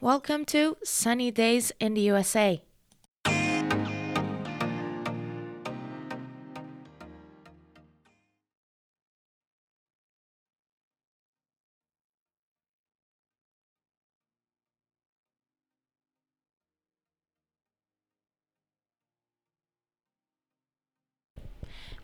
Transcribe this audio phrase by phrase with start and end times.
[0.00, 2.62] Welcome to Sunny Days in the USA.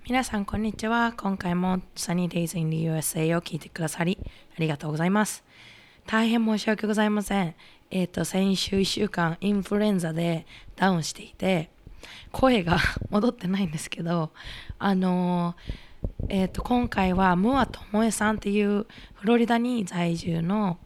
[0.05, 1.15] 皆さん、こんにちは。
[1.17, 4.19] 今回も Sunny Days in the USA を聞いてくださり、
[4.57, 5.45] ありがとうございます。
[6.07, 7.55] 大変申し訳ございません。
[7.91, 11.71] えっ、と、先週1週間、インフルエンザでダウンしていて、
[12.33, 12.79] 声が
[13.11, 14.33] 戻ってないんですけど、
[14.79, 15.95] あのー
[16.29, 20.79] えっ、と、今回は、ムアともえさんっていうフロリダに在住の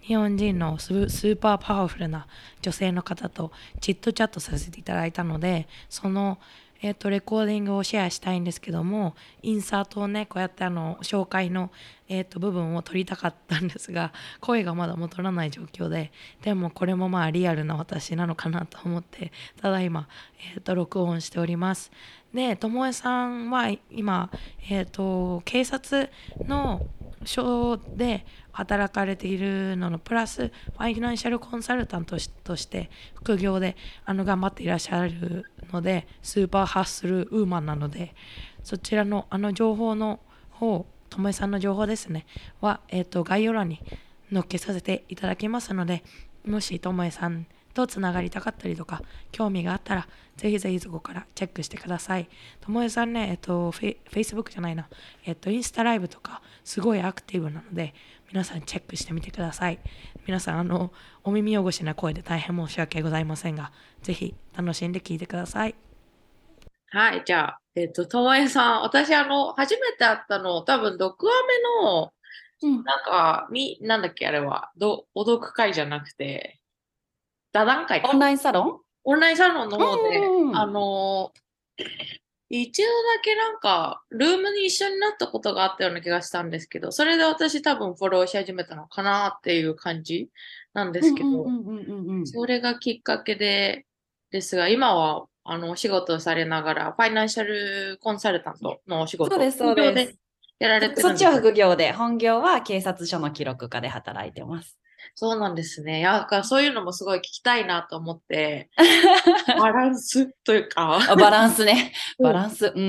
[0.00, 2.26] 日本人のススーパーパワフルな
[2.60, 6.38] 女性の方とチットチャットさせていただいたので、その、
[6.82, 11.70] えっ、と、レコーディングをシェアしたいんですけども、インサートをね、こうやってあの、紹介の、
[12.08, 16.10] えっ、と、部分を取りたかったんですが、声がまだ戻らない状況で、
[16.42, 19.30] でもこれもまあリアルな私なのかなと思って、
[19.60, 20.08] ただいま、
[20.54, 21.90] えっ、と、録音しております。
[22.32, 24.30] で、ともえさんは今、
[24.70, 26.10] えっ、と、警察
[26.46, 26.86] の
[27.24, 38.14] 署で働かれているののプラスファイナンシャルコンサルタントとして副業であの頑張っていらっしゃるのでスーパーハッスルウーマンなので
[38.62, 42.26] そちらのあの情報の方ともえさんの情報ですね
[42.60, 43.80] は、えー、と概要欄に
[44.32, 46.04] 載っけさせていただきますので
[46.46, 52.28] もしともえさんとつながりたかったりとか興味があったらぜひぜひそこからチェックしてください。
[52.60, 54.88] ともえさんね、えっと、フェイ Facebook じゃないな、
[55.24, 57.94] えっと、インスタライブとかすごいアクティブなので
[58.32, 59.80] 皆さんチェックしてみてください。
[60.26, 60.92] 皆さん、あの、
[61.24, 65.74] お耳汚しな声で大変申し訳ございませんが、ぜひ楽しんで聞いてください。
[66.92, 71.30] はい、じゃあ、えっと、ともえさん、私、あの、初めて会ったの、多分、ドクア
[71.82, 72.12] メの、
[72.62, 76.59] うんなんか、み、なんだっけ、あれは、ど、お読会じゃなくて、
[77.52, 78.10] 座談会か。
[78.10, 81.32] オンラインサロオンラインサロンの方で、うんあの、
[82.48, 90.28] 一度だけなんか、ルームに一緒になったことがあったような気がしたんですけど、それで私多分フォローし始めたのかなっていう感じ
[90.74, 91.46] なんですけど、
[92.24, 93.86] それがきっかけで、
[94.32, 100.12] ですが、今は、あの、お仕事をされながら、ファイナンシャルコンサルタントのお仕事そうですそう副です。
[100.12, 100.18] 業
[100.58, 104.79] やられてるそっちは副業で、本業は警察署の記録課で働いてます。
[105.14, 106.00] そうなんですね。
[106.00, 108.70] いや、だからそういうのもすごい聞きたいなと思って、
[109.58, 111.92] バランスというか、あバランスね。
[112.18, 112.66] うんバランス。
[112.74, 112.82] うん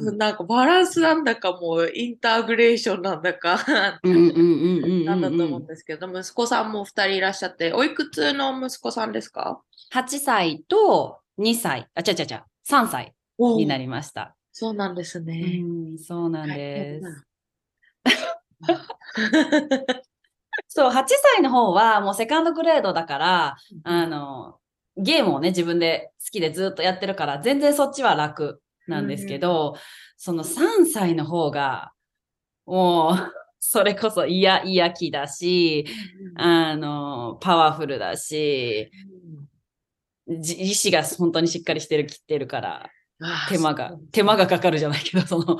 [0.00, 0.18] うん。
[0.18, 9.62] なんかバランスなんだかもうインタグレーションなんだかなんだと思ううんんですけど、息子さんも二人いらっしゃって、おいくつの息子さんですか
[9.92, 14.34] ？8歳と2歳、あ、ちゃちゃちゃ、3歳になりました。
[14.52, 15.60] そうなんですうね。
[15.62, 17.26] ん、そうなんです。
[20.52, 20.64] す。
[20.68, 21.04] そう、8
[21.34, 24.58] 歳の方はもうセカンドグレードだから、あの、
[24.96, 29.76] ゲームをね、自分で好きでずっとやってるから、全然そっちは楽なんですけど、
[30.16, 31.92] その3歳の方が、
[32.66, 33.14] もう、
[33.60, 35.86] それこそ嫌、嫌気だし、
[36.36, 38.90] あの、パワフルだし、
[40.28, 42.90] じ意志が本当にしっかりしてる、きってるから、
[43.48, 45.58] 手間が、手間がかかるじゃないけど、その、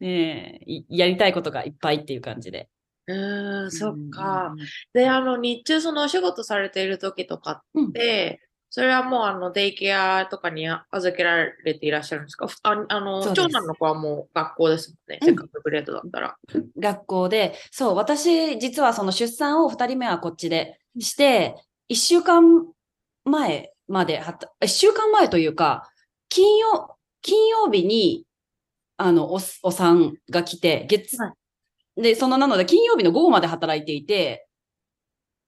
[0.00, 2.68] ねえ、いやりたいことがいっぱいっていう感じで。
[3.06, 4.54] うーん、そっうんか。。
[4.92, 12.48] で、あの、日中そのお仕事されている時とかうんって、それはもうあの、デイケアとかに預けられていらっしゃるんですか？
[12.48, 15.18] ふああの、長男の子はもう学校ですもんね。
[15.22, 16.36] うんセカンドグレードだったら。
[16.78, 21.54] 学校で、そう、私、実はその出産を2人目はこっちでして、
[21.88, 22.66] 1週間
[23.24, 25.88] 前まではた、1週間前というか、
[26.28, 28.26] 金曜、金曜日に、
[28.96, 31.32] あの、お、お産が来て、月、は
[31.96, 34.46] で、その、なので、金曜日の午後まで働いていて、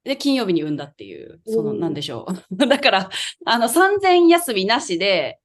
[0.04, 2.56] で、金曜日に産んだっていう、その、なんでしょう。
[2.68, 3.10] だから、
[3.44, 5.40] あの、3000休みなしで、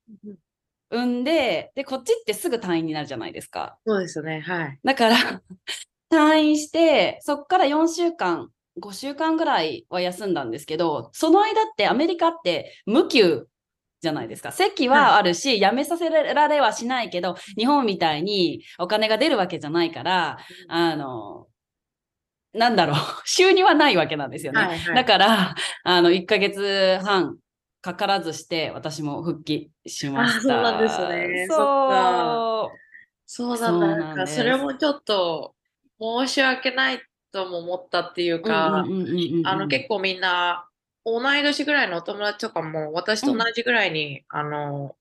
[0.91, 3.79] 産んで、で、こっちってすぐ退院になるじゃないですか。
[3.88, 4.41] そうですね。
[4.41, 4.79] はい。
[4.84, 5.16] だから、
[6.11, 13.47] 退院して、そっから4週間、5週間ぐらいは休んだんですけど、その間ってアメリカって無給
[14.02, 14.52] じゃないですか。
[14.52, 21.48] 席はあるし、辞めさせられはしないけど、日本みたいにお金が出るわけじゃないから、あの、
[22.53, 22.96] なんだろう、
[23.26, 24.62] 収入はないわけなんですよね。
[24.62, 27.38] はいはいだから、あの、1ヶ月半
[27.82, 30.40] かからずして、私も復帰しました。
[30.40, 31.58] あそうなんですねそう。
[33.26, 33.68] そうだ。
[33.68, 35.56] そうなんかそれもちょっと
[36.00, 37.02] 申し訳ない
[37.32, 38.84] とも思ったっていうか、
[39.46, 40.68] あの結構みんな
[41.06, 44.96] 同い年ぐらいのお友達とかも私と同じぐらいに、あの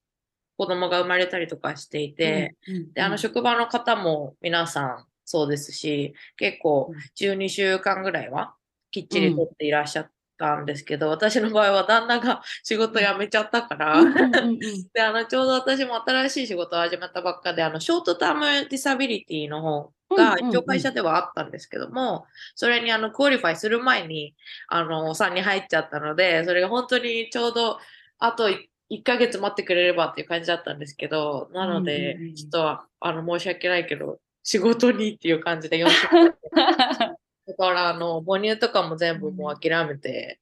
[0.56, 8.54] 子供が生まれたりとかしていて、うんうんであの職場の方も皆さんそうですし結構12週間ぐらいは
[8.90, 14.58] きっちりとっていらっしゃったんですけど、私の場合は旦那が仕事辞めちゃったから、うんうんうんうん。
[14.92, 24.34] で、あの、ちょうど私も新しい仕事を始めたばっかで、あの、 short-term disability の方が一応会社ではあったんですけども、それにあの、 qualify する前に、
[24.68, 27.78] あの、3に入っちゃったので、それが本当にちょうど、
[28.18, 36.34] あと1ヶ月待ってくれればっていう感じだったんですけど、なのでちょっと、あの、申し訳ないけど、仕事にっていう感じで4週間
[37.46, 40.40] だから、あの、母乳とかも全部もう諦めて、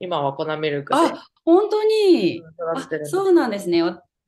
[0.00, 1.00] 今は粉ミルクで。
[1.00, 2.42] あ、本当に。
[3.06, 3.82] そうなんですね。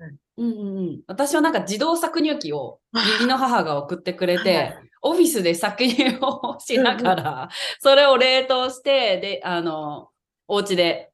[0.05, 0.19] わうん。
[0.37, 7.49] うんうんうん、私はなんか自動搾乳機を 義理の母が送ってくれはてい、オフィスで搾乳をしながら、
[7.81, 10.09] それを冷凍して、で、あの、
[10.49, 11.11] お家で、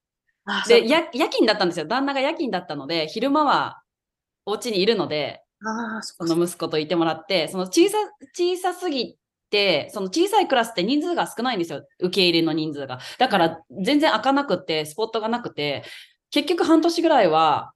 [0.68, 1.86] で、や夜勤だったんですよ。
[1.86, 3.82] 旦那が夜勤だったので、昼間は
[4.44, 5.42] お家にいるので、
[6.12, 7.96] その息子といてもらって、その小さ、
[8.32, 9.16] 小さすぎ
[9.50, 11.86] て、その小さいクラスって人数が少ないんですよ。
[12.00, 13.00] 受け入れの人数が。
[13.18, 15.84] だから全然開かなくって、スポットがなくて、
[16.30, 17.72] 結局半年ぐらいは、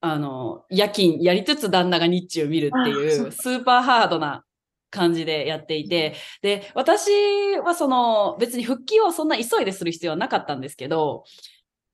[0.00, 4.44] あの、夜勤やりつつ旦那が日中見るっていうう、スーパーハードな
[4.90, 7.10] 感じでやっていて、で、私
[7.58, 11.24] はその、別に復帰をそんな急いでする必要はなかったんですけど、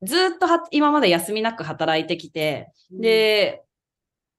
[0.03, 3.65] ずっとは今まで休みなく働いてきて、で、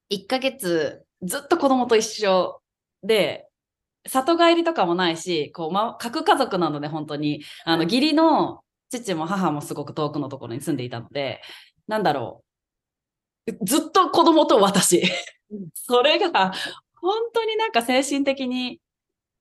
[0.09, 2.61] 1ヶ月ずっと子供と一緒
[3.03, 3.47] で、
[4.07, 11.41] 里帰りとかもないし、こう、ま、核家族なので本当に、あの、義理の父も母もすごく遠くのところに住んでいたので、
[11.87, 12.46] なんだろう。
[13.63, 15.01] ずっと子供と私
[15.51, 15.69] うん。
[15.73, 16.53] それが、
[16.95, 18.81] 本当になんか精神的に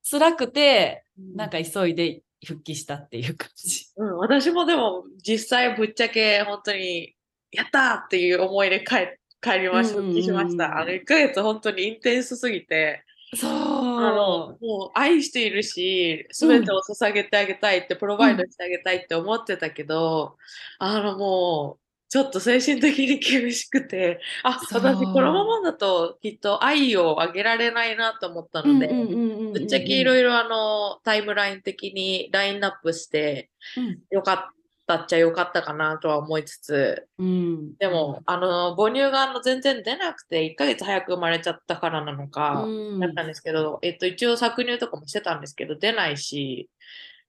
[0.09, 1.05] 辛くて、
[1.35, 3.87] なんか急いで復帰したっていう感じ。
[3.97, 7.15] うん、私もでも実際ぶっちゃけ本当に
[7.51, 10.79] やったーっていう思いで帰帰りました、うんうんうん復帰しました。
[10.79, 13.05] あの1ヶ月本当にインテンスすぎて、
[13.35, 13.51] そう。
[13.51, 20.37] あのもう愛しているし、すべてを捧げてあげたいって、プロバイドしてあげたいって思ってたけど、
[20.79, 34.01] あのもう、ちょっと精神的に厳しくて、あ、私このままだときっと愛をあげられないなと思ったので、ぶっちゃけいろいいろあのタイムライン的にラインナップしてろ。
[34.11, 34.57] よかっ
[34.87, 37.77] たっちゃよかったかなとは思いつつ、うん。
[37.77, 46.71] でも、あの母乳があの全然出なくて1ヶ月早く生まれちゃったからなのか、うん、だったんですけど、えっと、一応搾乳とかもしてたんですけど、出ないし、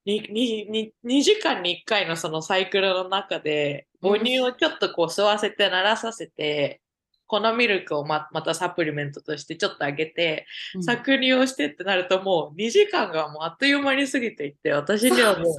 [0.08, 6.82] 2時間に1回のそのサイクルの中で、母乳をちょっとこう吸わせて、慣らさせて、
[7.26, 10.46] 粉ミルクをままたサプリメントとしてちょっとあげて、
[10.76, 10.82] うん。
[10.82, 15.56] 搾乳をしてってなるともう2時間がもうあっという間に過ぎていって、私にはもう。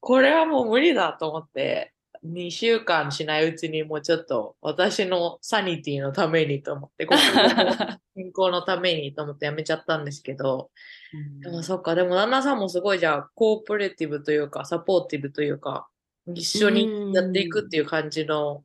[0.00, 1.92] これはもう無理だと思って、
[2.26, 7.76] 2週間しないうちにもうちょっと私のサニティのためにと思って、ここの
[8.14, 10.70] 健康のためにと思ってやめちゃったんですけど、
[11.42, 15.88] でもそっか、でも旦那さんもすごいじゃあ、コーポレーティブというか、サポーティブというか、
[16.34, 18.64] 一緒にやっていくっていう感じの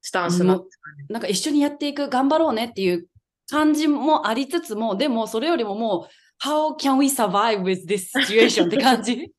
[0.00, 0.62] スタンスなね。
[1.08, 3.06] なんか一緒にやっていく、頑張ろうねっていう
[3.50, 8.66] 感じもありつつも、でもそれよりももう、How can we survive with this situation?
[8.66, 9.30] って感じ？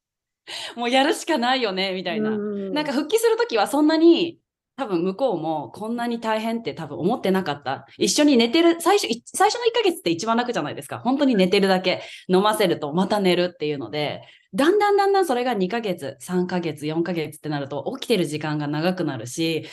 [0.75, 2.31] もうやるしかないよね、みたいな。
[2.31, 4.39] なんか復帰するときはそんなに、
[4.75, 7.85] 多分向こうもこんなに大変って多分思ってなかった。
[7.99, 10.97] 一緒に寝てる、最初、い最初の1ヶ月って一番楽じゃないですか。
[10.97, 14.23] 本当に寝てるだけ、飲ませるとまた寝るっていうので、
[14.55, 19.65] だんだんだんだんそれが2ヶ月、3ヶ月、4ヶ月ってなると起きてる時間が長くなるし、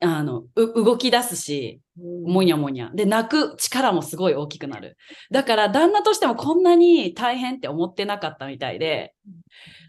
[0.00, 1.80] あの、う動き出すし、
[2.24, 2.90] もにゃもにゃ。
[2.94, 4.96] で、泣く力もすごい大きくなる。
[5.32, 9.14] だから、旦那としてもこんなに大変って思ってなかったみたいで、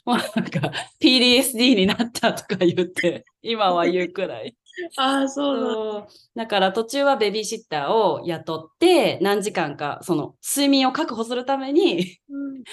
[0.05, 0.71] もうなんか、
[1.01, 4.55] PDSD になったとか言って、今は言うくらい。
[4.97, 6.47] ああ、そうだ。
[6.47, 12.63] から途中はベビーシッターを雇って、何時間か、その、睡眠を確保するために、うん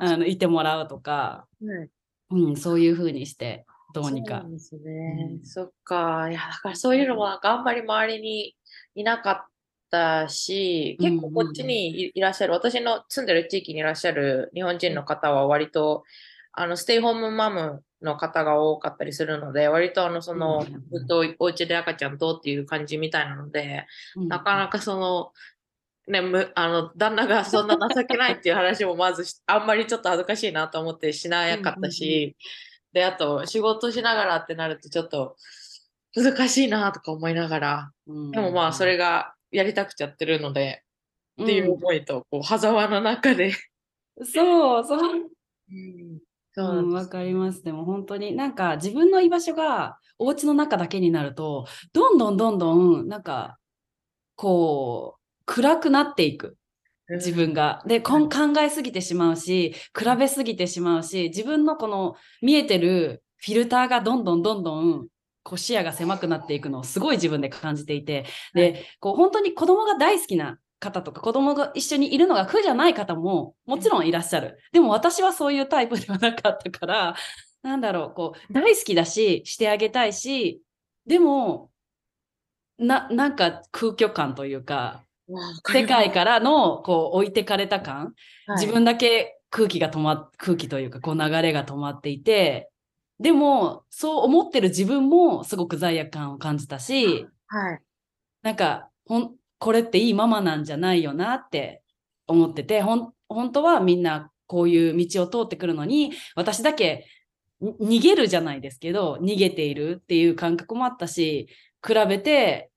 [0.00, 1.90] ああの、いてもらうとか、ーはい
[2.30, 3.64] うん、そういう風にして、
[3.94, 4.50] どうにかそう。
[4.50, 5.38] ですね。
[5.40, 6.28] うんそっか。
[6.30, 8.56] いや、だからそういうのもなんかあんまり周りに
[8.96, 9.46] いなかっ
[9.90, 16.02] たし、結構こっちにいいらっしゃる、私の住んでる地域にいらっしゃる日本人の方は割と、
[16.56, 20.64] あの、ステイホームマムの方が多かったりするので、割とあの、その、うん。
[20.64, 24.28] ずっとお家で赤ちゃんとっていう感じみたいなので、うん。
[24.28, 25.32] なかなかその、
[26.06, 32.36] ね、むあの旦那がそんな情けないっていう話もまずしあんまりちょっと恥ずかしいなと思ってしなかったし、
[32.92, 35.36] で、あと仕事しながらってなるとちょっと
[36.14, 38.30] 難しいなとか思いながら、うん。
[38.32, 40.84] でもまあそれがやりたくちゃってるので、
[41.42, 43.46] っていう思いと、こう、狭間の中で。
[43.46, 45.30] うんそう、そう。
[45.70, 46.20] うん
[46.56, 47.62] そうわかります。
[47.64, 53.58] でも本当になんか自分の居場所がお家の中だけになると、どんどんどんどんなんか、
[54.36, 56.56] こう、暗くなっていく。
[57.10, 57.82] 自分が。
[57.86, 65.08] で、こん考えすぎてしまうし、比べすぎてしまうし、自分のこの見えてるフィルターがどんどんどんどん
[65.42, 74.58] こう視野が狭くなっていくのをすごい自分で感じていて、で、こう本当に子供が大好きな方とか子供が一緒にいるのが苦じゃない方ももちろんいらっしゃる。
[74.72, 77.16] でも私はそういうタイプではなかったから、
[77.62, 80.62] なんだろう、こう大好きだし、してあげたいし、
[81.06, 81.70] でも、
[82.78, 85.02] な、なんか空虚感というか、
[85.72, 88.14] 世界からのこう置いてかれた感、
[88.46, 92.70] ら自分だけ空気が止まっ、空気というかこう流れが止まっていて、
[93.20, 97.80] でも、そう思ってる自分もすごく罪悪感を感じたし、はい。
[98.42, 101.82] なんか、ほん、これっていいママなんじゃないよなって
[102.26, 107.06] 思ってて、ほん、本当はみんなこういう道を通ってくるのに、私だけ
[107.62, 111.48] 逃げるじゃないですけど、逃げているっていう感覚もあったし、
[111.82, 112.72] 比べて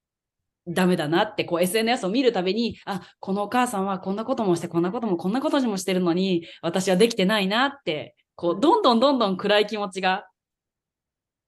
[0.65, 10.25] ダメだなって、こう SNS を見るたびに、あ、このお母さんはこんなこともして、こんなこともこんなことにもしてるのに、私はできてないなって、こう、どんどんどんどん暗い気持ちが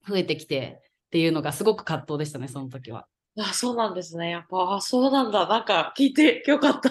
[0.05, 3.08] 増えてきてっていうのがすごく葛藤でしたね、その時は。
[3.41, 4.31] あ、そうなんですね。
[4.31, 5.48] やっぱ、あ、そうなんだ。
[5.48, 6.89] なんか聞いて よかった。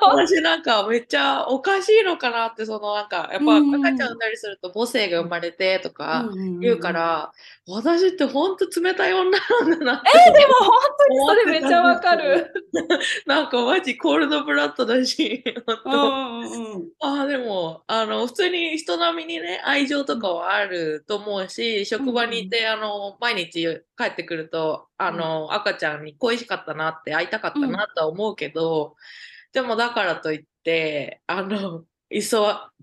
[0.00, 7.32] 本私なんかめっちゃおかしいのかなって、そのなんか、やっぱうん赤ちゃん産んだりすると母性が生まれてとか当言うか、ら、
[7.68, 10.10] 私ってほんと冷たい女なんだなって。
[10.28, 12.52] えでも本当にそれめっちゃわかる。
[13.26, 15.44] なんかマジコールドブラッドだし、
[15.84, 16.42] ほん
[17.00, 28.96] あ、でも、あの、普通に人並みにね、愛情とかはあると思うし、職場にいて、あの、毎日帰ってくると、あの、赤ちゃんに恋しかったなって、会いたかったなとは思うけど、
[29.52, 32.38] でもだからといって、あの、急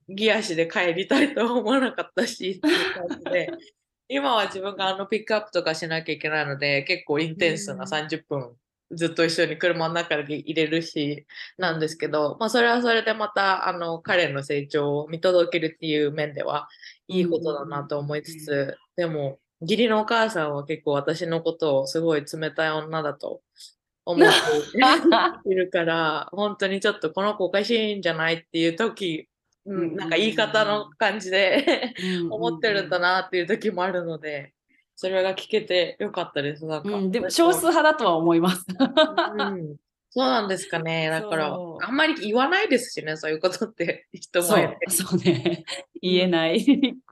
[0.07, 3.49] ぎ足で帰りたいとは思わなかったし、っていう感じで、
[4.09, 7.81] 今は自分があの、ピックアップとかしなきゃいけないので、結構インテンスなうん。
[7.81, 8.55] 30分、
[8.91, 16.67] ずっと一緒に車の中で入れるし、なんですけど、まあ、それはそれでまた、あの、彼の成長を見届けるっていう面では、
[17.07, 23.41] いいことだなと思いつつ、でも、義理のお母さんは結構私のことをすごい冷たい女だと
[24.05, 24.29] 思っ
[25.43, 29.27] ているから、 本当にちょっとこの子おかしいんじゃないっていう時、
[29.65, 31.93] うん、なんか言い方の感じで
[32.29, 34.53] 思ってるんだなっていう時もあるので、
[34.95, 36.65] それが聞けてよかったです。
[36.65, 38.65] なんか、うん、でも少数派だとは思います。
[38.69, 39.75] うん
[40.11, 41.07] そうなんですかね。
[41.09, 45.63] だからあんまり言わないですしね、そういうことって人そう前で。、そうね。
[46.01, 46.65] 言えない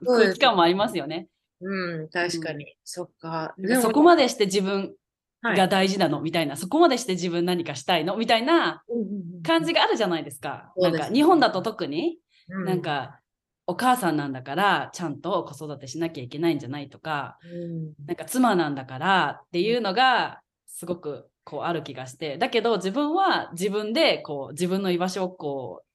[0.04, 1.28] 空気感もありますよね。
[1.60, 2.76] うん、確かに。
[2.84, 3.54] そっか。
[3.82, 4.94] そこまでして自分
[5.42, 5.56] はい。
[5.56, 6.20] が大事なの？
[6.20, 8.16] みたいな、そこまでして自分何かしたいの？
[8.16, 8.82] みたいな
[9.44, 10.72] 感じが、があるじゃないですか。
[10.76, 13.20] なんか日本だと特に、うなん、か
[13.66, 17.94] お母さんなんだからちゃんと子育てしなきゃいけないんじゃないとか、うん。
[18.06, 25.86] なんか妻なんだからっていうのがすごくこうある気がして、だけど自分は自分でこう自分の居場所をこう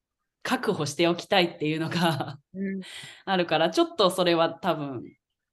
[0.43, 2.81] 確保しておきたいっていうのがうん。
[3.25, 5.03] あるから、ちょっとそれは多分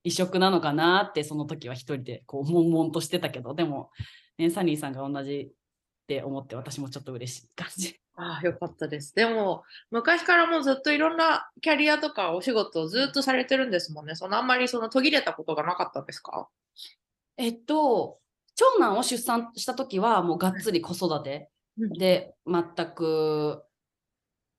[0.04, 3.90] 異色なのかなってその時は一人でこう悶々としてたけど、でも、
[4.38, 5.52] ね、サニーさんが同じっ
[6.06, 8.00] て思って私もちょっと嬉しい感じ。
[8.16, 9.14] ああ、よかったです。
[9.14, 14.14] でも、昔からもうずっといろんなキャリアとかお仕事をずっとされてるんですもんね。
[14.14, 16.48] そのあんまりその途切れたことがなかったですか？
[17.36, 18.18] えっと、
[18.54, 22.64] 長男を出産した時はもうがっつり子育てで全
[22.94, 23.62] く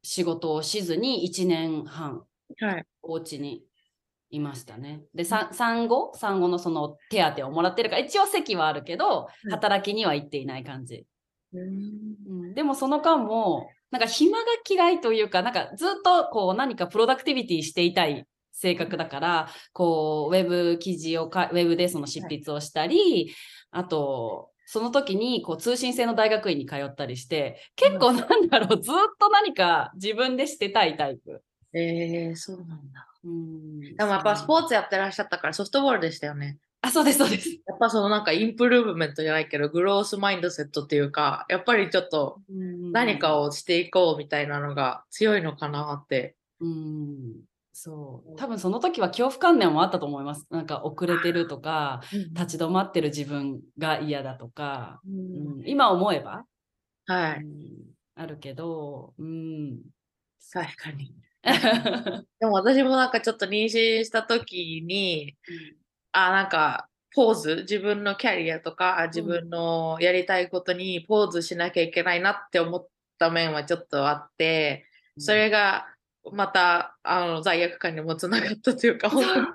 [0.04, 2.26] 仕事をしずに1年半
[2.60, 2.86] はい。
[3.04, 3.64] お家に
[4.32, 5.04] いましたね。
[5.14, 11.06] で、さ産後産後のその手当をもらってるから、一応席はあるけど、うん働きには行っていない感じ。
[11.54, 23.34] うんうん、でもその間も、なんか暇が嫌いというか、なんかずっとこう何かプロダクティビティしていたい性格だから、こうウェブ記事をか、ウェブでその執筆をしたり、
[23.72, 31.44] あと、その時にこう通信制の大学院に通ったりして、結構なんだろう、ずっと何か自分でしてたいタイプ。
[31.74, 33.11] えー、そうなんだ。
[33.24, 36.58] うん、でもやっぱスポーツツやってらっしゃったからソフトボールでしたよね。
[36.82, 37.50] あ、そうです、そうです。
[37.50, 43.42] やっぱそのなんかインプルーブメントじゃないけど、グロースマインドセットっていうか、やっぱりちょっと何かを。
[43.42, 46.36] をしていこうみたいなのが強いのかなって。
[46.60, 47.42] うん。
[47.74, 48.36] そう。
[48.36, 50.46] 多分その時は恐怖観念もあったと思います。
[50.50, 52.02] なんか遅れてるとか、
[52.34, 56.46] 立ち止まってる自分が嫌だとか、うんうん、今思えば、
[57.08, 59.80] はい、うんあるけど、うん。
[60.54, 61.16] 確かに。
[61.44, 65.36] でも私もなんかちょっと妊娠した時に、
[66.12, 74.86] あ、なんか、ポーズ、自分のキャリアとか、自分のやりたいことにポーズしなきゃいけないなって思った面はちょっとあって、
[75.18, 75.88] それが
[76.32, 79.48] またあの罪悪感にもつながったというか、本当に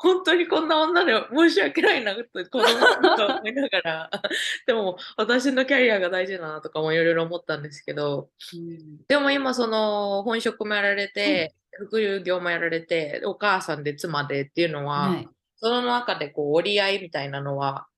[0.00, 4.10] 本当にこんな女で申し訳ないなと子供のこと思いながら、
[4.66, 9.04] でも私のキャリアが大事だなとかもいろいろ思ったんですけど、うん。
[9.08, 15.28] でも今その本職もやられて、副業もやられて、お母さんで妻でっていうのは、はい。
[15.56, 17.88] その中でこう折り合いみたいなのは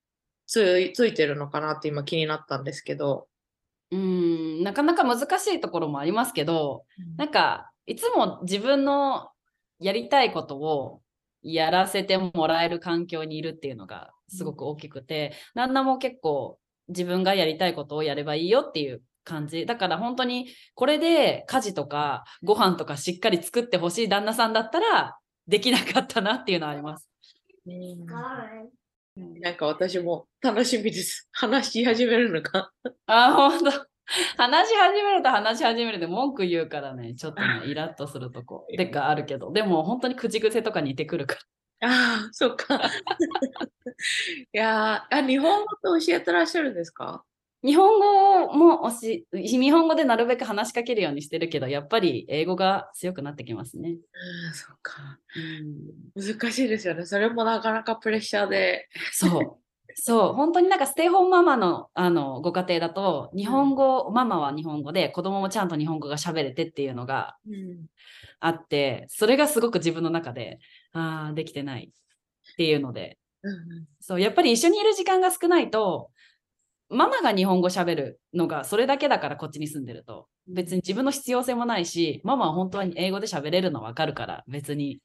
[0.47, 3.27] ついついてるのかなって今気になったんですけど。
[3.91, 6.85] うん、なかなか難しいところもありますけど、
[7.17, 9.31] なんか、いつも自分の
[9.79, 11.00] やりたいことを
[11.41, 19.65] やらせてもらえる環境にいるっていうのがすごく大きくて、旦那も結構自分がやりたいことをやればいいよっていう感じ。
[19.65, 25.17] だから本当にこれで家事とかご飯とかしっかり作ってほしい旦那さんだったら
[25.47, 27.09] できなかったなっていうのはあります。
[29.15, 31.27] なんか私も楽しみです。
[31.31, 32.71] 話し始めるのか。
[33.05, 33.90] あ、本当
[34.37, 38.67] 話し始めると話し始めるで文句言うからね、ちょっとね、 イラッとするとこ。
[38.75, 41.35] でかあるけど、でも本当に口癖とか似てくるか
[41.79, 41.89] ら。
[41.89, 42.79] ああ、そっか。
[44.53, 47.23] いやーあ、日本語って教えてらっしゃるんですか？
[47.63, 53.91] 日本語もおし、日本語でなるべく話しかけるようにしてるけど、やっぱり英語が強くなってきますね。
[53.91, 55.19] うん、そっか。
[56.15, 57.05] うん、難しいですよね。
[57.05, 58.87] それもなかなかプレッシャーで。
[59.11, 59.61] そう。
[59.95, 67.85] そう、本当になんかステイホームママのあのご家庭だと、日本語、ママは日本語で、子供もちゃんと日本語が喋れてっていうのがうん。
[68.39, 70.59] あって、それがすごく自分の中で、
[70.93, 76.09] ああ、できてないっていうので、うんそう、やっぱり一緒にいる時間が少ないと、
[76.89, 84.99] ママが日本語喋るのがそれだけだからこっちに住んでると、別に自分の必要性もないし、ママは本当は英語で喋れるのわかるから、別に、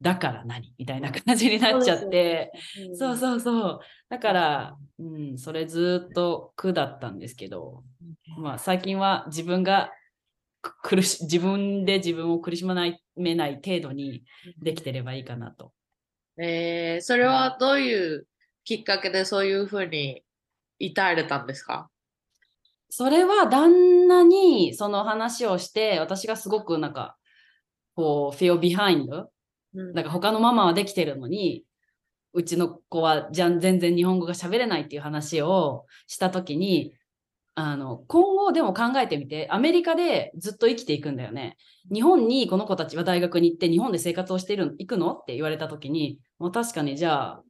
[0.00, 0.74] だから何？
[0.76, 2.52] みたいな感じになっちゃって、
[2.88, 2.96] うん。
[2.96, 3.80] そうそうそう。
[4.10, 7.82] だから、うん、それずっと苦だったんですけど、
[8.38, 9.90] まあ最近は自分が
[10.60, 14.24] く苦し、自分で自分を苦しまないめない程度に
[14.62, 15.72] できてればいいかなと。
[16.36, 18.26] えー、それはどういう
[18.64, 20.22] きっかけでそういうふうに
[20.78, 21.88] 至れたんですか？
[22.90, 27.16] それは旦那にその話をして、私がすごくなんか、
[27.96, 29.26] こう、feel behind?
[29.74, 31.64] うんなんか他のママはできてるのに、
[32.32, 36.94] うちの子はじゃん全然日本語が喋れないっていう話をしたときに、
[37.56, 41.56] あの、今後でも考えてみて、アメリカでずっと生きていくんだよね。
[41.92, 45.12] 日本にこの子たちは大学に行って日本で生活をしている、行くの？
[45.12, 47.42] って言われたときに、もう確かにじゃあ、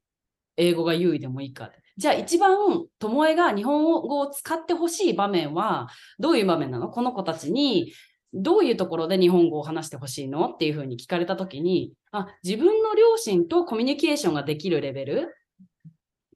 [0.58, 1.70] 英語が優位でもいいか。
[1.96, 6.90] じゃあ一番、ともえが日本語を使ってほしい場面は、どういう場面なの？
[6.90, 7.94] この子たちに、
[8.34, 15.34] どういうところで日本語を話してほしいのっていうふうに聞かれた時に、あ、自分の両親とコミュニケーションができるレベル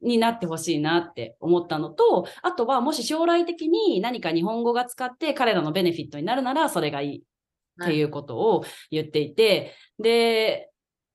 [0.01, 7.23] になってほしいなって思ったのと、あとはもし将来的に何か日本語が使って彼らのベネフィットになるならそれがいい
[7.83, 10.71] っていうことを言っていて、で、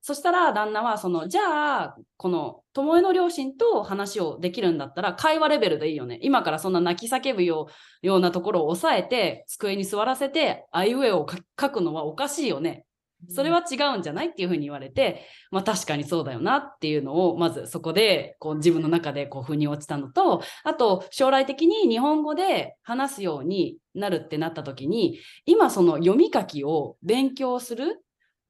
[0.05, 6.19] そしたら旦那はその、じゃあ、この、友えの両親と話をできるんだったら、会話レベルでいいよね。
[6.21, 7.69] 今からそんな泣き叫ぶよ
[8.03, 11.37] うなところを抑えて、机に座らせて、あいうえを書
[11.67, 12.85] 書くのはおかしいよね。
[13.29, 28.02] それは違うんじゃないっていうふうに言われて、まあ確かにそうだよなっていうのを、まずそこで、こう自分の中でこう腑に落ちたのと、あと将来的に日本語で話すようになるってなった時に、今その読み書きを勉強する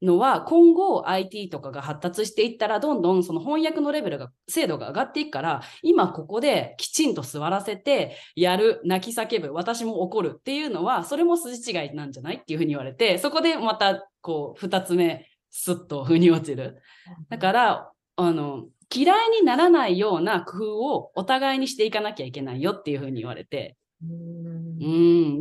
[0.03, 12.35] のは今後 IT とかが発達していったらどんどんその翻訳のレベルが精度が上がっていくから今ここできちんと座らせてやる泣き叫ぶ私も怒るっていうのはそれも筋違いなんじゃない？
[12.35, 16.81] っていうふうに言われてそこでまたこう2つ目スッと腑に落ちる。
[17.29, 23.75] だからあの嫌いにならないような工夫をお互いにしていかなきゃいけないよっていうふうに言われて。
[24.03, 24.83] うん。
[24.83, 24.87] う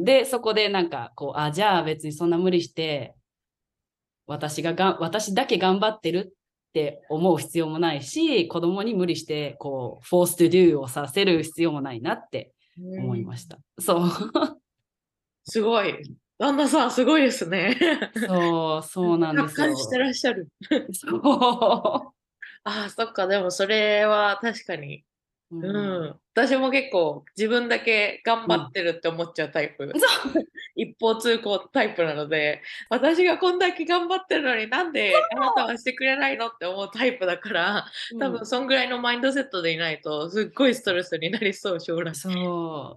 [0.01, 0.05] ん。
[0.05, 3.15] で、そこでなんか、こう、あ、じゃあ別にそんな無理して、
[4.33, 6.35] 私ががん、私だけ頑張ってる
[6.71, 12.53] って思う必要もないし、子供に無理して、こう、force to do をさせる必要もないなって
[12.99, 13.59] 思いました。
[13.79, 14.09] そう。
[15.45, 15.99] すごい。
[16.39, 17.77] 旦那さん、すごいですね。
[18.27, 19.77] そう、そうなんですよ達観。
[19.77, 20.49] してらっしゃる。
[20.93, 22.13] そ
[22.65, 25.05] ああ、そっか、でもそれは確かに。
[25.61, 25.67] う。
[25.69, 26.05] ううん。
[26.11, 26.21] ん。
[26.35, 29.97] 私も結構自分だけ頑張ってるって思っちゃうタイプ。
[29.99, 30.33] そう。
[30.77, 37.87] 一方通行タイプなので、私がこんだけ頑張ってるのになんであなたはしてくれないのって思うタイプだから、
[38.19, 42.15] 多分そんぐらいのマインドセットでいないと、すっごいストレスになりそう、将来。
[42.15, 42.31] そ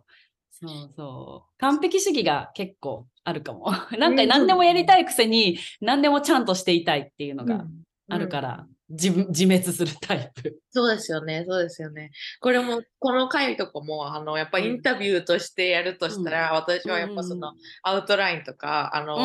[0.06, 0.12] う。
[0.52, 0.94] そう。
[0.96, 1.60] そう。
[1.60, 3.72] 完璧主義が結構あるかも。
[4.00, 4.26] なんかう。
[4.26, 7.36] ん何でもやりたいくせに何でもちゃんとしていたいっていう。
[7.36, 7.58] のがう。
[7.60, 10.60] んあるから、自分自滅するタイプ。
[10.70, 12.12] そうですよね、そうですよね。
[12.40, 14.66] これも、この回とかも、あの、やっぱうん。
[14.66, 19.18] インタビューとしてやるとしたら、私はやっぱその、アウトラインとか、あの、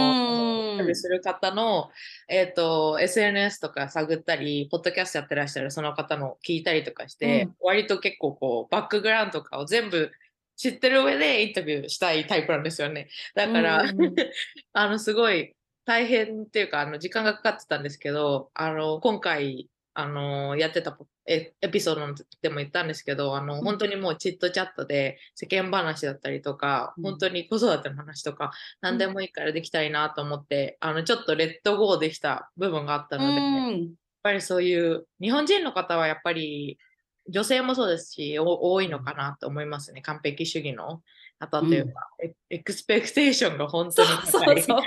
[0.73, 1.91] インタビューする方の、
[2.29, 7.57] えっ、と、SNS とか探ったり、ポッドキャストやってらっしゃるその方の聞いたりとかして、うん。
[7.61, 10.11] 割と結構こう、バックグラウンドとかを全部
[10.57, 13.09] 知ってる上でインタビューしたいタイプなんですよね。
[13.35, 13.93] だから、うん。
[14.73, 33.95] あの、すごい、大変っていうか、あの、時間がかかってたんですけど、あの、今回、あの、やってたエエピソードでも言ったんですけど、あの、本当にもうチットチャットで世間話だったりとか、うん本当に子育ての話とか、何でもいいからできたいなと思って、あの、ちょっとレッドゴーできた部分があったので、やっうん。
[34.23, 36.79] ぱりそういう、日本人の方はやっぱり、
[37.29, 40.03] 女性もそうですし、お多いのかなと思いますね。
[40.03, 41.03] 完璧主義の
[41.39, 44.63] 方というか、エエクスペクテーションが本当そうに高い。
[44.63, 44.83] そうそう。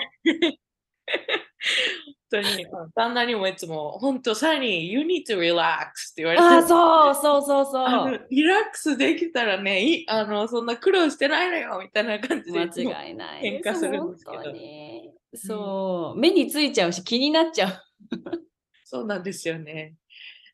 [2.32, 8.28] 本当に、旦那にもいつも、本当、サニー、you need to relax って言われて、ああ、そうそうそうそう。
[8.30, 13.70] リラックスできたらね、いあのそんな苦労してないのよみたいな感じで間違いないです。
[13.70, 15.12] 喧嘩するんですけど本当に。
[15.36, 16.20] そう。
[16.20, 17.74] 目についちゃうし気になっちゃう。
[18.84, 19.96] そうなんですよね。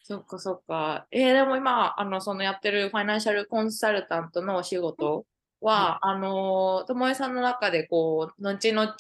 [0.04, 1.08] そっかそっか。
[1.12, 5.26] えーでも今、あの、そのやってるファイナンシャルコンサルタントのお仕事
[5.62, 8.96] は、あの、ともえさんの中で、こう、後々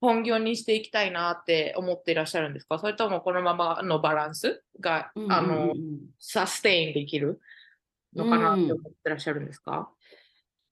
[0.00, 2.78] 本業にしていきたいなって思っていらっしゃるんですか？
[2.78, 5.70] それともこのままのバランスが、あの、うんうん。
[5.70, 7.40] うんサステインできる
[8.14, 9.90] のかなって思ってらっしゃるんですか、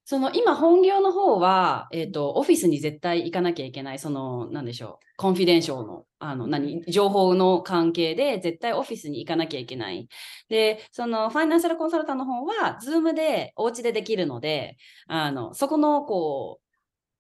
[0.05, 10.09] その今本業の方は、えっ、と、オフィスに絶対行かなきゃいけない、その、なんでしょう、コンフィデンシャルの、あの、何、情報の関係で絶対オフィスに行かなきゃいけない。
[10.49, 16.64] で、その、ファイナンシャルコンサルタントの方は、ズームで、お家でできるので、あの、そこの、こう、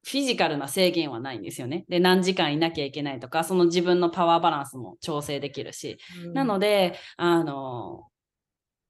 [0.07, 1.85] フィジカルな制限はないんですよね。
[1.88, 5.99] で、何時間いなきゃいけないとか、その自分のパワーバランスも調整できるし、
[6.35, 8.07] なので、あの、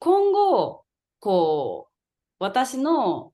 [0.01, 0.85] 今後、
[1.21, 1.93] こう、
[2.39, 3.33] 私の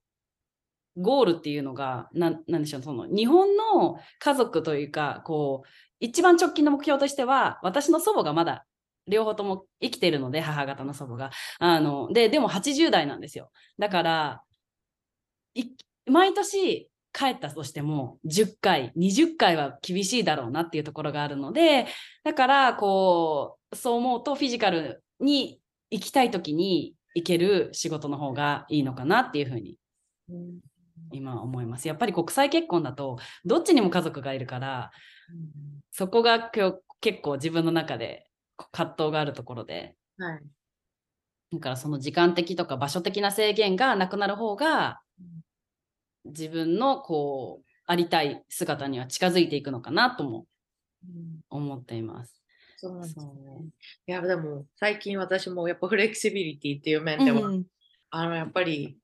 [0.96, 5.68] ゴールっていうのが、なんなんでしょう、その日本の家族というか、こう、
[6.00, 8.66] 一番直近の目標としては、私の祖母がまだ
[9.08, 11.30] 両方とも生きてるので、母方の祖母が。
[11.58, 13.50] あの、で、でも80代なんですよ。
[13.78, 14.42] だから、
[15.54, 15.64] い
[16.06, 21.86] 毎年帰ったとしても10回、20回は厳しいだろうなっていうところがあるので、
[22.24, 29.76] だから、こう、そう思うとフィジカルに行きたい時に行ける仕事の方がいいのかなっていうふうに
[30.28, 30.60] うん
[31.12, 31.88] 今思います。
[31.88, 34.90] やっぱり国際結婚だとどっちにも家族がいるから、
[35.90, 38.26] そこが今日結構自分の中で
[38.72, 40.40] 葛藤があるところで、はい。
[41.52, 45.00] だからその時間的とか場所的な制限がなくなる方が
[46.24, 50.46] 自分のこうありたい姿には近づいていくのかなとも
[51.04, 52.40] うん思っています。
[52.76, 53.24] そうなんですね。
[54.06, 57.64] いや、でも最近私もやっぱフレキシビリティっていう面では、うん
[58.10, 58.98] あの、やっぱり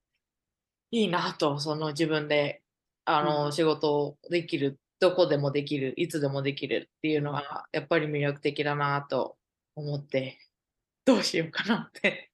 [0.91, 2.63] いいなと、その自分で、
[3.05, 3.53] あの、うん。
[3.53, 9.37] 仕事できる、どこでもできる、いつでもできるっていうのは、やっぱり魅力的だなと
[9.75, 10.39] 思って、
[11.05, 12.31] どうしようかなって。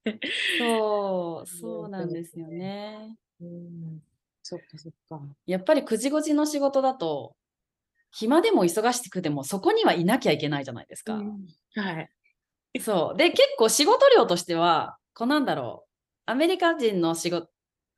[0.59, 3.17] そう、 そうなんですよね。
[3.41, 4.03] うん、
[4.43, 5.21] そっかそっか。
[5.47, 7.35] やっぱり9時5時の仕事だと、
[8.11, 11.15] 暇でも忙しくてもそこにはいなきゃいけないじゃないですか。
[11.15, 12.11] うんはい。
[12.81, 13.17] そう。
[13.17, 15.91] で、結構仕事量としては、こうなんだろう。
[16.27, 17.49] アメリカ人の仕事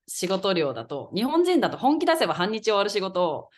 [0.06, 3.48] 仕事量だと、日本人だと本気出せば半日終わる仕事を、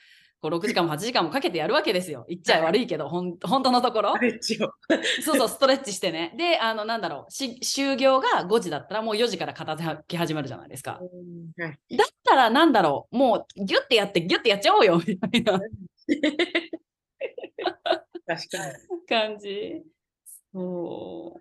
[0.40, 2.26] こう6時間も8時間もかけてやるわけですよ。
[2.28, 4.14] 言っちゃ悪いけど、ほん本当のところ。
[5.22, 6.34] そうそう、ストレッチしてね。
[6.36, 7.32] で、あの、なんだろう。
[7.32, 11.00] し就業が5時だったらもう4時から片付け始まるじゃないですか。
[11.00, 13.16] うんはいだったらなんだろう。
[13.16, 15.60] もうギュッてやってギュッてやっちゃおうよみたいな
[18.26, 19.06] 確かに。
[19.08, 19.82] 感じ。
[20.52, 21.40] そ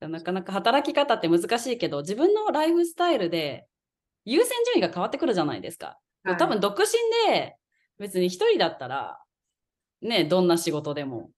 [0.00, 0.08] う。
[0.08, 3.66] なかなか働き方って難しいけど、自分のライフスタイルで
[4.24, 5.98] 優先順位が変わってくるじゃないですか。
[6.24, 6.86] はい多分独身
[7.32, 7.56] で
[7.98, 9.20] 別に一人だったら、
[10.00, 11.30] ね、どんな仕事でも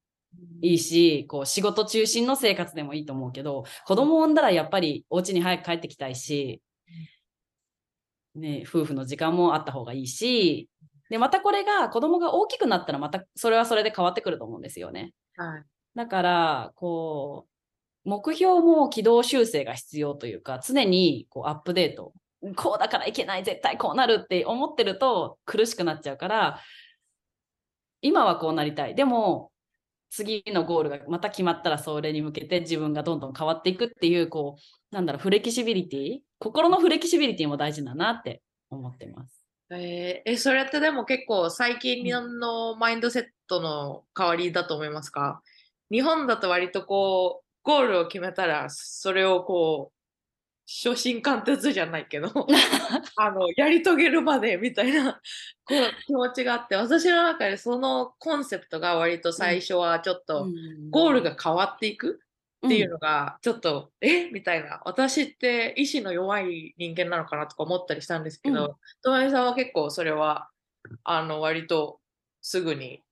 [0.62, 6.62] いいし、こう仕事中心の生活でもいいと思うけど、子供を産んだらやっぱりお家に早く帰ってきたいし、
[8.34, 10.68] ね、夫婦の時間もあった方がいいし、
[11.10, 15.12] で、またこれが子供が大きくなったらまたそれはそれで変わってくると思うんですよね。
[15.36, 15.64] はい。
[15.94, 17.46] だから、こ
[18.04, 22.12] う、目標も軌道修正が必要というか、常にこうアップデート。
[22.56, 26.60] こうだからいけない、絶対こうなるって思ってると苦しくなっちゃうから、
[28.02, 28.94] 今はこうなりたい。
[28.94, 29.50] でも、
[30.10, 39.40] 次のゴールがまた決まったらそれに向けて自分がどんどん変わっていくっていう、こう、なんだろう、フレキシビリティ心のフレキシビリティも大事だなって思ってます。
[39.70, 42.04] えー、それってでも結構最近
[42.38, 45.40] のマインドセットの変わりだと思いますか？
[45.90, 49.93] 日本だと割とこう、ゴールを決めたら、それをこう、
[50.66, 52.28] 初心貫徹じゃないけど、
[53.16, 55.20] あの、やり遂げるまでみたいな
[55.66, 60.48] こう気持ちがあって、私の中でそのコンセプトが割と最初はちょっと、
[60.90, 62.20] ゴールが変わっていく
[62.66, 64.30] っていうのが、ちょっと、え？
[64.30, 68.54] みたいな、私って意志の弱い人間なのかなとか思ったりしたんですけうん。
[68.54, 70.48] ど、ともみさんは結構それは、
[71.04, 72.00] あの、割と
[72.42, 73.02] すぐに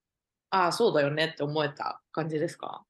[0.51, 2.85] ああ、そうだよねって思えた感じですか？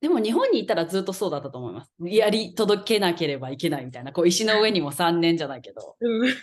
[0.00, 1.92] でも日本にいたらずっとそうだったと思います。
[2.00, 5.96] やり届けなければいけないみたいな、こう石の上にも3年じゃないけど。
[6.00, 6.34] うん。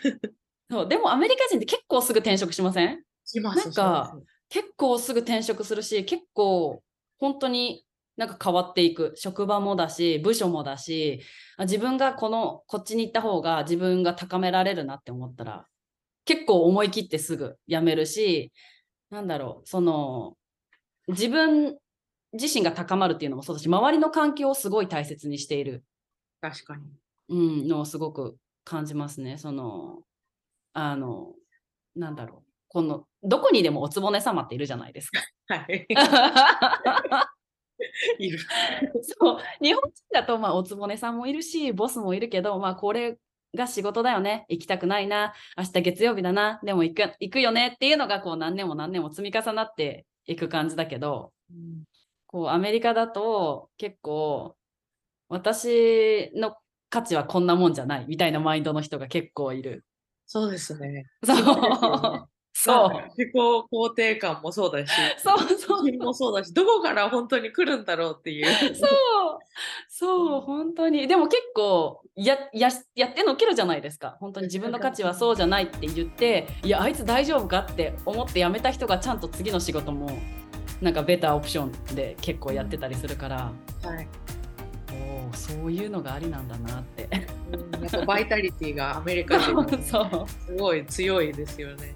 [0.70, 3.04] そうでもアメリカ人って結構すぐ転職しません？
[3.24, 4.18] しますなんか、
[4.50, 6.82] 結構すぐ転職するし、結構
[7.18, 7.86] 本当に
[8.18, 9.14] なんか変わっていく。
[9.16, 11.22] 職場もだし、部署もだし、
[11.58, 15.66] あ自分がこの、こっちに行った方が自分が高められるなって思ったら、
[16.26, 18.52] 結構思い切ってすぐ辞めるし、
[19.12, 20.36] なんだろう、その、
[21.08, 21.78] 自分
[22.40, 25.84] 自身が高まるっていうのもそうだし、周りの環境をすごい大切にしている、
[26.42, 26.84] 確かに。
[27.30, 29.38] うん、のをすごく感じますね。
[29.38, 30.00] その、
[30.74, 31.34] あの、
[31.96, 32.52] なんだろう。
[32.68, 35.22] この、どこにでもおつぼね様っているじゃないですか。
[35.48, 35.88] はい。
[38.20, 38.40] いる。
[39.02, 43.18] そう日本人だとまあおつぼねさんもいるしボスもいるけどまあこれ
[43.54, 51.32] が仕事だよね行きたくないな明日月曜日だなでも行く行くよねっていうのがこう何年も何年も積み重なっていく感じだけど
[52.36, 54.58] こうアメリカだと結構
[55.30, 56.54] 私の
[56.90, 59.86] 価値はこんなもんじゃないみたいなマインドの人が結構いる。
[60.26, 61.06] そうですね。
[61.24, 61.38] そう
[62.52, 68.76] そう 自己肯定感もそうだし、 そうそうもそうだし、どこから本当に来るんだろうっていう。
[68.76, 68.90] そう、
[69.88, 71.08] そう、本当に。
[71.08, 74.18] でも結構やややってのけるじゃないですか。
[74.20, 80.10] 本当に自分の価値はそうじゃないって言って、いや、あいつ大丈夫かって思って辞めた人がちゃんと次の仕事も、
[80.82, 83.52] なんかベターオプションで結構やってたりするから、
[83.84, 84.08] はい。
[84.92, 87.10] おーそういうのがありなんだなって。
[87.52, 90.26] うんやっぱバイタリティがアメリカ人の そう。
[90.28, 91.94] すごい強いですよね。